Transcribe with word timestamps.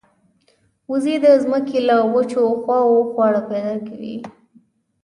وزې 0.91 1.15
د 1.25 1.25
زمکې 1.43 1.79
له 1.89 1.97
وچو 2.13 2.43
خواوو 2.61 3.07
خواړه 3.11 3.41
پیدا 3.49 3.75
کوي 3.87 4.15